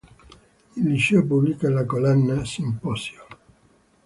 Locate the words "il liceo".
0.77-1.23